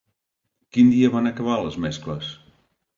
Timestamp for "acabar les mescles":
1.33-2.37